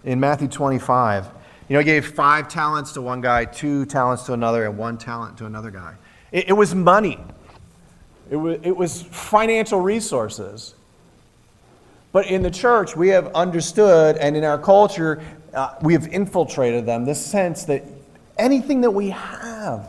[0.04, 1.28] in Matthew 25.
[1.68, 4.96] You know, he gave five talents to one guy, two talents to another, and one
[4.96, 5.96] talent to another guy.
[6.30, 7.18] It, it was money,
[8.30, 10.76] it was, it was financial resources.
[12.12, 15.22] But in the church, we have understood, and in our culture,
[15.54, 17.84] uh, we have infiltrated them this sense that
[18.38, 19.88] anything that we have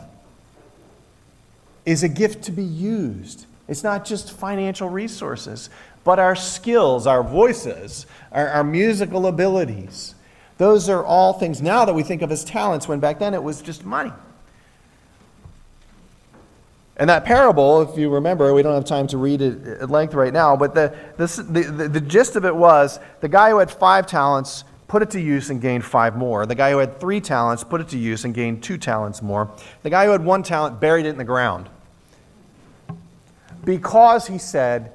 [1.84, 3.46] is a gift to be used.
[3.68, 5.68] It's not just financial resources,
[6.02, 10.14] but our skills, our voices, our, our musical abilities.
[10.56, 13.42] Those are all things now that we think of as talents, when back then it
[13.42, 14.12] was just money.
[16.96, 20.14] And that parable, if you remember, we don't have time to read it at length
[20.14, 23.68] right now, but the, the, the, the, gist of it was the guy who had
[23.68, 26.46] five talents put it to use and gained five more.
[26.46, 29.50] The guy who had three talents put it to use and gained two talents more.
[29.82, 31.68] The guy who had one talent buried it in the ground.
[33.64, 34.92] Because he said,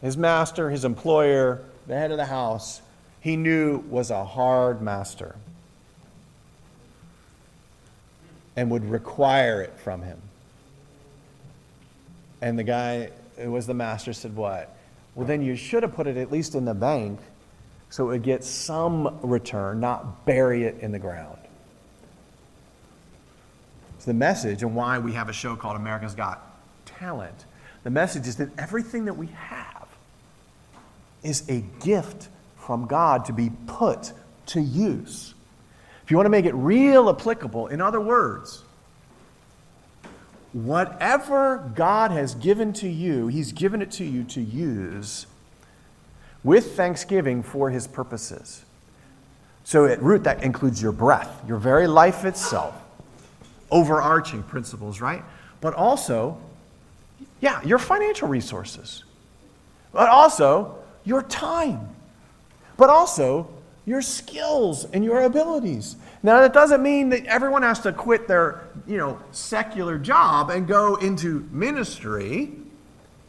[0.00, 2.80] his master, his employer, the head of the house,
[3.20, 5.36] he knew was a hard master
[8.56, 10.18] and would require it from him.
[12.40, 14.74] And the guy who was the master said, What?
[15.14, 17.18] Well, then you should have put it at least in the bank
[17.90, 21.38] so it would get some return, not bury it in the ground.
[23.96, 26.40] It's the message and why we have a show called America's Got
[26.86, 27.46] Talent.
[27.82, 29.88] The message is that everything that we have
[31.22, 34.12] is a gift from God to be put
[34.46, 35.34] to use.
[36.04, 38.62] If you want to make it real applicable, in other words,
[40.52, 45.26] whatever God has given to you, He's given it to you to use
[46.42, 48.64] with thanksgiving for His purposes.
[49.64, 52.74] So, at root, that includes your breath, your very life itself,
[53.70, 55.22] overarching principles, right?
[55.60, 56.38] But also,
[57.40, 59.04] yeah, your financial resources,
[59.92, 61.88] but also your time,
[62.76, 63.48] but also
[63.84, 65.96] your skills and your abilities.
[66.22, 70.66] Now, that doesn't mean that everyone has to quit their, you know, secular job and
[70.66, 72.52] go into ministry.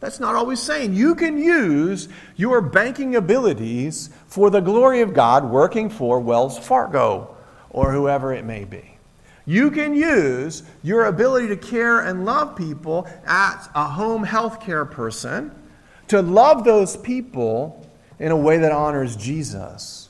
[0.00, 0.94] That's not always saying.
[0.94, 7.36] You can use your banking abilities for the glory of God working for Wells Fargo
[7.68, 8.96] or whoever it may be.
[9.44, 14.84] You can use your ability to care and love people as a home health care
[14.84, 15.54] person
[16.08, 17.86] to love those people
[18.18, 20.09] in a way that honors Jesus.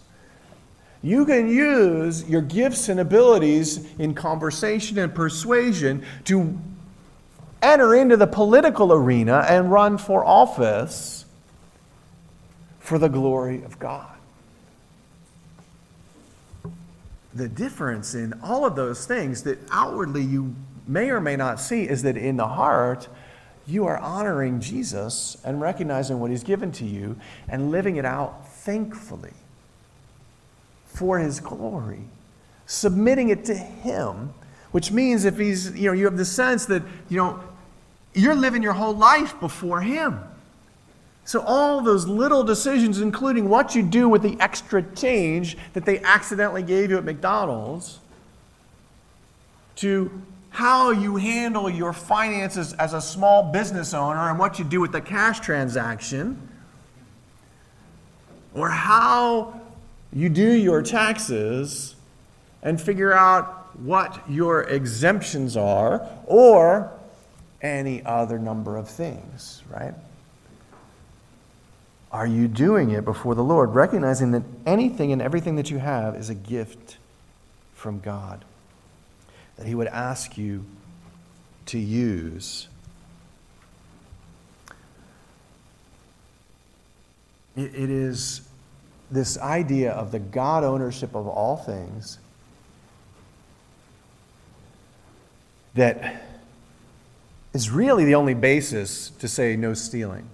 [1.02, 6.58] You can use your gifts and abilities in conversation and persuasion to
[7.62, 11.24] enter into the political arena and run for office
[12.78, 14.16] for the glory of God.
[17.32, 20.54] The difference in all of those things that outwardly you
[20.86, 23.08] may or may not see is that in the heart,
[23.66, 27.16] you are honoring Jesus and recognizing what he's given to you
[27.48, 29.32] and living it out thankfully
[30.92, 32.02] for his glory,
[32.66, 34.32] submitting it to him,
[34.72, 37.40] which means if he's, you know, you have the sense that, you know,
[38.14, 40.20] you're living your whole life before him.
[41.24, 46.00] So, all those little decisions, including what you do with the extra change that they
[46.00, 48.00] accidentally gave you at McDonald's,
[49.76, 50.10] to
[50.50, 54.90] how you handle your finances as a small business owner and what you do with
[54.90, 56.48] the cash transaction,
[58.54, 59.59] or how
[60.12, 61.94] you do your taxes
[62.62, 66.92] and figure out what your exemptions are, or
[67.62, 69.94] any other number of things, right?
[72.12, 76.16] Are you doing it before the Lord, recognizing that anything and everything that you have
[76.16, 76.98] is a gift
[77.74, 78.44] from God?
[79.56, 80.64] That He would ask you
[81.66, 82.66] to use.
[87.56, 88.42] it, is
[89.10, 92.18] this idea of the God ownership of all things
[95.74, 96.22] that
[97.52, 100.28] is really the only basis to say no stealing.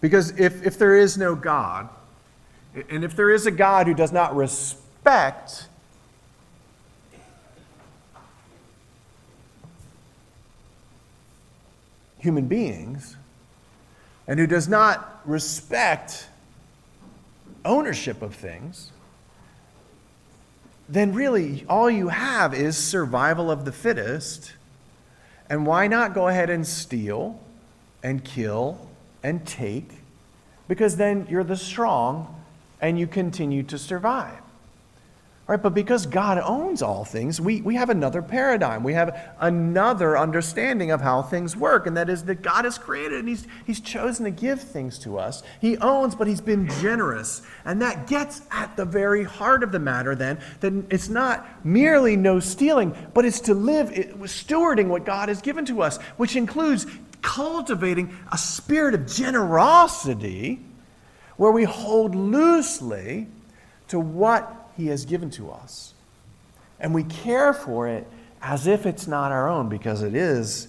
[0.00, 1.88] Because if, if there is no God,
[2.88, 5.66] and if there is a God who does not respect
[12.18, 13.16] human beings,
[14.26, 16.28] and who does not respect
[17.64, 18.92] ownership of things,
[20.88, 24.54] then really all you have is survival of the fittest.
[25.50, 27.40] And why not go ahead and steal
[28.02, 28.88] and kill
[29.22, 29.90] and take?
[30.66, 32.42] Because then you're the strong
[32.80, 34.40] and you continue to survive.
[35.48, 38.82] Right, but because God owns all things, we, we have another paradigm.
[38.82, 43.20] We have another understanding of how things work, and that is that God has created
[43.20, 45.42] and he's, he's chosen to give things to us.
[45.58, 47.40] He owns, but He's been generous.
[47.64, 52.14] And that gets at the very heart of the matter then, that it's not merely
[52.14, 56.84] no stealing, but it's to live stewarding what God has given to us, which includes
[57.22, 60.60] cultivating a spirit of generosity
[61.38, 63.28] where we hold loosely
[63.88, 65.92] to what he has given to us.
[66.80, 68.06] And we care for it
[68.40, 70.68] as if it's not our own because it is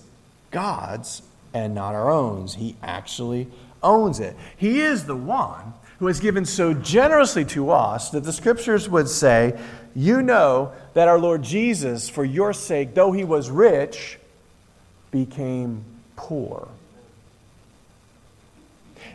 [0.49, 1.21] God's
[1.53, 2.47] and not our own.
[2.47, 3.47] He actually
[3.83, 4.35] owns it.
[4.57, 9.07] He is the one who has given so generously to us that the scriptures would
[9.07, 9.59] say,
[9.95, 14.17] You know that our Lord Jesus, for your sake, though he was rich,
[15.11, 15.83] became
[16.15, 16.67] poor.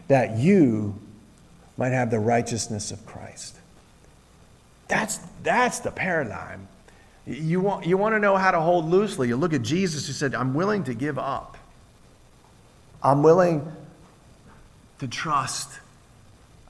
[0.07, 0.95] That you
[1.77, 3.57] might have the righteousness of Christ.
[4.89, 6.69] That's, that's the paradigm.
[7.27, 9.29] You want, you want to know how to hold loosely.
[9.29, 11.57] You look at Jesus who said, I'm willing to give up.
[13.03, 13.71] I'm willing
[14.99, 15.81] to trust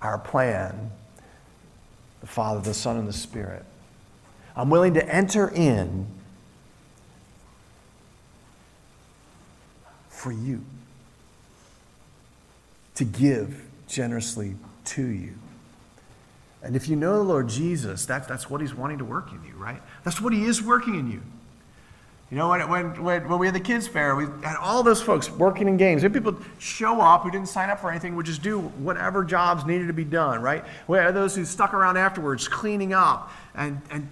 [0.01, 0.91] our plan,
[2.21, 3.65] the Father, the Son, and the Spirit.
[4.57, 6.07] I'm willing to enter in
[10.09, 10.65] for you,
[12.95, 14.55] to give generously
[14.85, 15.35] to you.
[16.65, 19.45] And if you know the Lord Jesus, that, that's what he's wanting to work in
[19.45, 19.83] you, right?
[20.03, 21.23] That's what he is working in you.
[22.31, 25.31] You know, when, when, when, we had the kids' fair, we had all those folks
[25.31, 26.03] working in games.
[26.03, 29.23] We had people show up who didn't sign up for anything, would just do whatever
[29.25, 30.65] jobs needed to be done, right?
[30.89, 34.09] We had those who stuck around afterwards, cleaning up and, and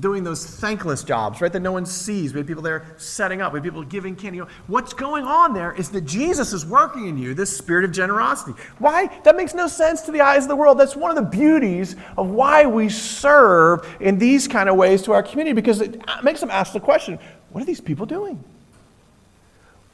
[0.00, 2.32] doing those thankless jobs, right, that no one sees.
[2.32, 3.52] We have people there setting up.
[3.52, 4.38] We have people giving candy.
[4.66, 8.58] What's going on there is that Jesus is working in you, this spirit of generosity.
[8.78, 9.06] Why?
[9.24, 10.78] That makes no sense to the eyes of the world.
[10.78, 15.12] That's one of the beauties of why we serve in these kind of ways to
[15.12, 17.18] our community, because it uh, makes them ask the question
[17.50, 18.42] what are these people doing?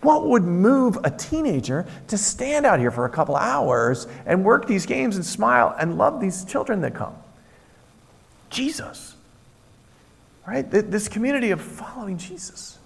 [0.01, 4.69] What would move a teenager to stand out here for a couple hours and work
[4.69, 7.17] these games and smile and love these children that come?
[8.49, 9.17] Jesus
[10.49, 10.71] right?
[10.71, 12.79] This community of following Jesus.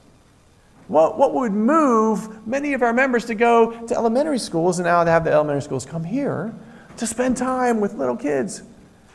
[0.89, 5.05] What, what would move many of our members to go to elementary schools and now
[5.05, 6.53] to have the elementary schools come here
[6.97, 8.65] to spend time with little kids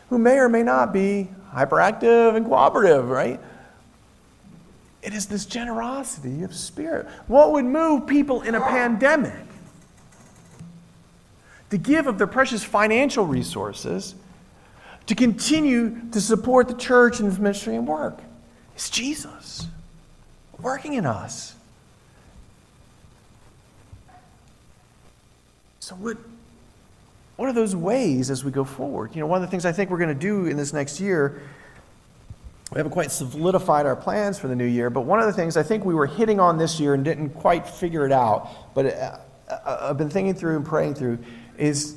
[0.10, 3.42] who may or may not be hyperactive and cooperative, right?
[5.04, 7.06] It is this generosity of spirit.
[7.28, 9.34] What would move people in a pandemic
[11.70, 14.16] to give of their precious financial resources
[15.08, 18.22] to continue to support the church and its ministry and work?
[18.78, 19.66] It's Jesus
[20.62, 21.56] working in us.
[25.80, 26.16] So, what,
[27.38, 29.16] what are those ways as we go forward?
[29.16, 31.00] You know, one of the things I think we're going to do in this next
[31.00, 31.42] year,
[32.72, 35.58] we haven't quite solidified our plans for the new year, but one of the things
[35.58, 38.86] I think we were hitting on this year and didn't quite figure it out, but
[38.86, 39.18] uh,
[39.50, 41.18] uh, I've been thinking through and praying through,
[41.58, 41.96] is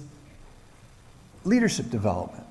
[1.45, 2.47] leadership development.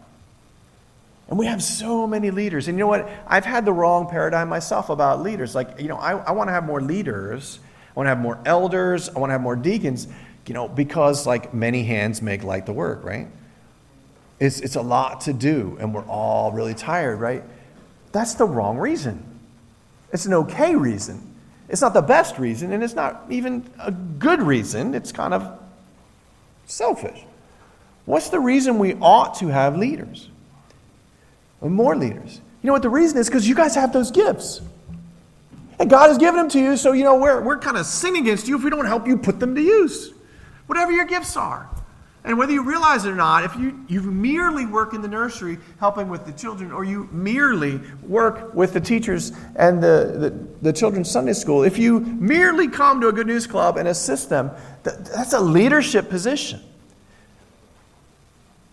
[1.30, 2.68] And we have so many leaders.
[2.68, 3.10] And you know what?
[3.28, 5.56] I've had the wrong paradigm myself about leaders.
[5.56, 7.60] Like, you know, I, I want to have more leaders,
[7.96, 10.08] I want to have more elders, I want to have more deacons
[10.50, 13.28] you know, because like many hands make light the work, right?
[14.40, 17.44] It's, it's a lot to do, and we're all really tired, right?
[18.12, 19.24] That's the wrong reason.
[20.12, 21.36] It's an okay reason.
[21.70, 24.96] It's not the best reason, and it's not even a good reason.
[24.96, 25.60] It's kind of
[26.66, 27.24] selfish.
[28.06, 30.30] What's the reason we ought to have leaders?
[31.62, 32.42] Or more leaders.
[32.62, 33.28] You know what the reason is?
[33.28, 34.62] Because you guys have those gifts.
[35.80, 38.24] And God has given them to you, so you know we're, we're kind of sinning
[38.24, 40.14] against you if we don't help you put them to use
[40.68, 41.70] whatever your gifts are.
[42.26, 45.58] And whether you realize it or not, if you, you merely work in the nursery
[45.80, 50.74] helping with the children, or you merely work with the teachers and the, the, the
[50.74, 54.52] children's Sunday school, if you merely come to a good news club and assist them,
[54.84, 56.60] that, that's a leadership position.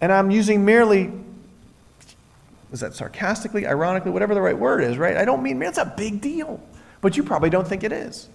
[0.01, 1.13] And I'm using merely,
[2.73, 5.17] is that sarcastically, ironically, whatever the right word is, right?
[5.17, 6.61] I don't mean, it's a big deal.
[7.01, 8.29] But you probably don't think it is.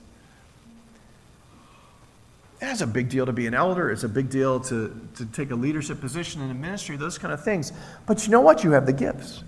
[2.61, 3.89] It's a big deal to be an elder.
[3.89, 7.33] It's a big deal to, to take a leadership position in a ministry, those kind
[7.33, 7.73] of things.
[8.05, 8.63] But you know what?
[8.63, 9.43] You have the gifts.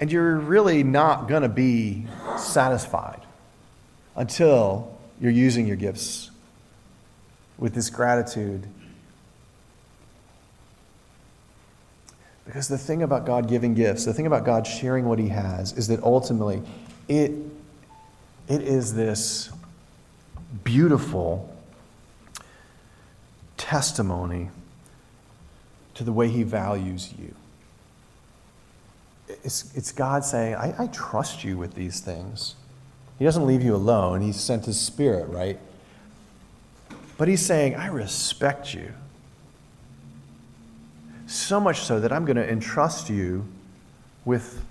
[0.00, 3.20] And you're really not going to be satisfied
[4.16, 6.32] until you're using your gifts
[7.56, 8.66] with this gratitude.
[12.44, 15.72] Because the thing about God giving gifts, the thing about God sharing what He has,
[15.72, 16.62] is that ultimately
[17.08, 17.32] it
[18.48, 19.50] it is this
[20.64, 21.54] beautiful
[23.56, 24.50] testimony
[25.94, 27.34] to the way He values you.
[29.44, 32.56] It's, it's God saying, I, I trust you with these things.
[33.18, 35.58] He doesn't leave you alone, He sent His Spirit, right?
[37.16, 38.92] But He's saying, I respect you.
[41.32, 43.46] So much so that I'm going to entrust you
[44.24, 44.62] with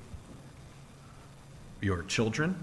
[1.82, 2.56] your children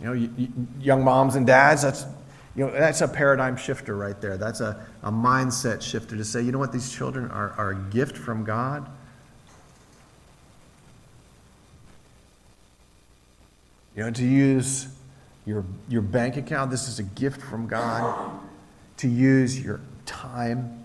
[0.00, 0.48] you know,
[0.80, 2.06] young moms and dads, that's,
[2.56, 4.38] you know, that's a paradigm shifter right there.
[4.38, 7.76] That's a, a mindset shifter to say, you know what, these children are, are a
[7.90, 8.88] gift from God.
[13.94, 14.88] You know, to use
[15.44, 18.40] your, your bank account, this is a gift from God.
[18.98, 20.79] To use your time,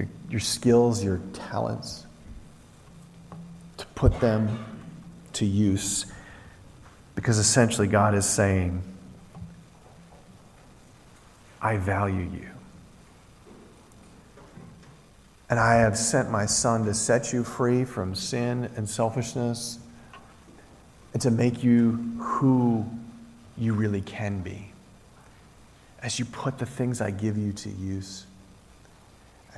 [0.00, 2.06] your, your skills, your talents,
[3.76, 4.64] to put them
[5.34, 6.06] to use
[7.20, 8.82] because essentially, God is saying,
[11.60, 12.48] I value you.
[15.50, 19.80] And I have sent my son to set you free from sin and selfishness
[21.12, 22.86] and to make you who
[23.58, 24.72] you really can be.
[26.02, 28.24] As you put the things I give you to use,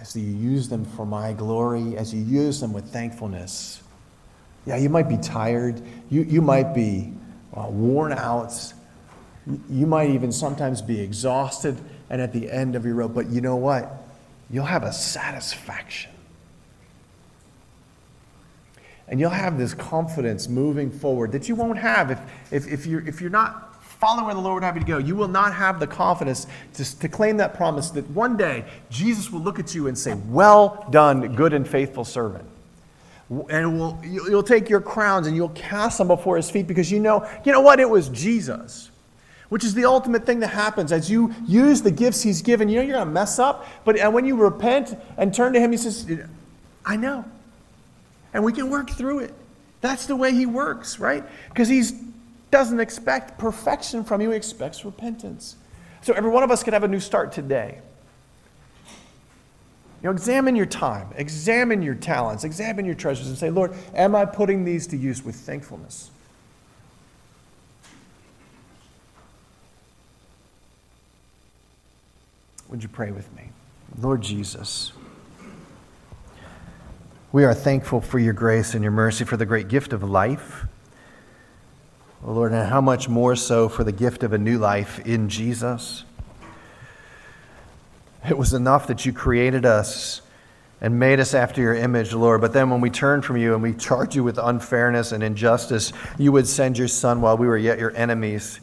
[0.02, 3.80] as you use them for my glory, as you use them with thankfulness.
[4.66, 5.80] Yeah, you might be tired.
[6.10, 7.12] You, you might be
[7.54, 8.52] uh, worn out.
[9.70, 11.78] You might even sometimes be exhausted
[12.10, 14.04] and at the end of your rope, but you know what?
[14.50, 16.10] You'll have a satisfaction.
[19.06, 22.18] And you'll have this confidence moving forward that you won't have if,
[22.50, 23.71] if, if, you're, if you're not
[24.02, 24.98] following where the Lord would have you to go.
[24.98, 29.30] You will not have the confidence to, to claim that promise that one day Jesus
[29.30, 32.44] will look at you and say, Well done, good and faithful servant.
[33.48, 36.98] And will you'll take your crowns and you'll cast them before his feet because you
[36.98, 37.78] know you know what?
[37.78, 38.90] It was jesus
[39.50, 40.92] which is the ultimate thing that happens.
[40.92, 44.12] As you use the gifts he's given you know you're going to mess up but
[44.12, 46.10] when you repent and turn to him he says
[46.84, 47.24] i know.
[48.34, 49.34] And we can work through it.
[49.80, 51.22] That's the way he works right?
[51.50, 51.84] Because he
[52.52, 55.56] doesn't expect perfection from you he expects repentance
[56.02, 57.80] so every one of us could have a new start today
[60.02, 64.16] you know, examine your time, examine your talents, examine your treasures, and say, Lord, am
[64.16, 66.10] I putting these to use with thankfulness?
[72.68, 73.50] Would you pray with me?
[74.00, 74.92] Lord Jesus,
[77.30, 80.66] We are thankful for your grace and your mercy, for the great gift of life.
[82.24, 85.28] Oh Lord, and how much more so for the gift of a new life in
[85.28, 86.04] Jesus.
[88.28, 90.22] It was enough that you created us
[90.80, 92.40] and made us after your image, Lord.
[92.40, 95.92] But then when we turn from you and we charge you with unfairness and injustice,
[96.16, 98.60] you would send your Son while we were yet your enemies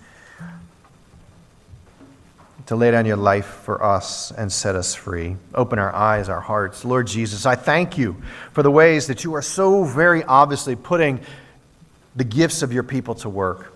[2.66, 5.36] to lay down your life for us and set us free.
[5.54, 6.86] Open our eyes, our hearts.
[6.86, 8.22] Lord Jesus, I thank you
[8.54, 11.20] for the ways that you are so very obviously putting
[12.16, 13.74] the gifts of your people to work.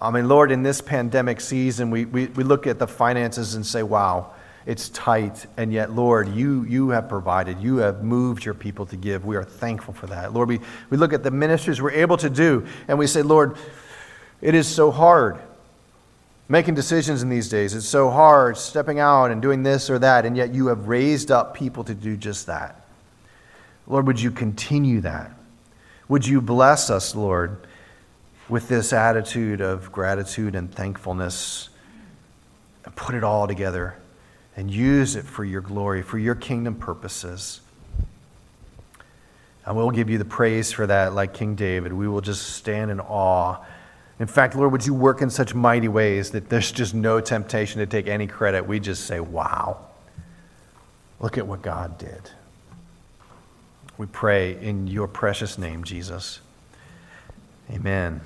[0.00, 3.64] I mean, Lord, in this pandemic season, we, we, we look at the finances and
[3.64, 4.32] say, wow
[4.66, 7.60] it's tight, and yet, Lord, you, you have provided.
[7.60, 9.24] You have moved your people to give.
[9.24, 10.34] We are thankful for that.
[10.34, 10.58] Lord, we,
[10.90, 13.56] we look at the ministries we're able to do, and we say, Lord,
[14.40, 15.38] it is so hard
[16.48, 17.74] making decisions in these days.
[17.74, 21.30] It's so hard stepping out and doing this or that, and yet you have raised
[21.30, 22.86] up people to do just that.
[23.86, 25.30] Lord, would you continue that?
[26.08, 27.66] Would you bless us, Lord,
[28.48, 31.68] with this attitude of gratitude and thankfulness
[32.84, 33.96] and put it all together
[34.56, 37.60] and use it for your glory, for your kingdom purposes.
[39.66, 41.92] And we'll give you the praise for that, like King David.
[41.92, 43.58] We will just stand in awe.
[44.18, 47.80] In fact, Lord, would you work in such mighty ways that there's just no temptation
[47.80, 48.66] to take any credit?
[48.66, 49.84] We just say, wow,
[51.20, 52.30] look at what God did.
[53.98, 56.40] We pray in your precious name, Jesus.
[57.70, 58.20] Amen.